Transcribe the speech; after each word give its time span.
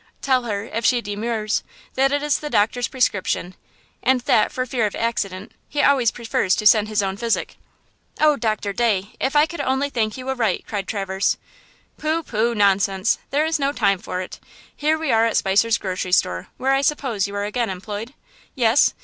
Tell 0.19 0.45
her, 0.45 0.63
if 0.63 0.83
she 0.83 0.99
demurs, 0.99 1.61
that 1.93 2.11
it 2.11 2.23
is 2.23 2.39
the 2.39 2.49
doctor's 2.49 2.87
prescription, 2.87 3.53
and 4.01 4.21
that, 4.21 4.51
for 4.51 4.65
fear 4.65 4.87
of 4.87 4.95
accident, 4.95 5.51
he 5.69 5.83
always 5.83 6.09
prefers 6.09 6.55
to 6.55 6.65
send 6.65 6.87
his 6.87 7.03
own 7.03 7.17
physic." 7.17 7.55
"Oh, 8.19 8.35
Doctor 8.35 8.73
Day, 8.73 9.11
if 9.19 9.35
I 9.35 9.45
could 9.45 9.61
only 9.61 9.91
thank 9.91 10.17
you 10.17 10.27
aright!" 10.27 10.65
cried 10.67 10.87
Traverse. 10.87 11.37
"Pooh, 11.99 12.23
pooh! 12.23 12.55
nonsense! 12.55 13.19
there 13.29 13.45
is 13.45 13.59
no 13.59 13.71
time 13.71 13.99
for 13.99 14.21
it. 14.21 14.39
Here 14.75 14.97
we 14.97 15.11
are 15.11 15.27
at 15.27 15.37
Spicer's 15.37 15.77
grocery 15.77 16.13
store, 16.13 16.47
where 16.57 16.71
I 16.71 16.81
suppose 16.81 17.27
you 17.27 17.35
are 17.35 17.45
again 17.45 17.69
employed. 17.69 18.15
Yes? 18.55 18.95